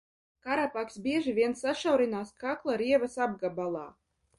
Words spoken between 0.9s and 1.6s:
bieži vien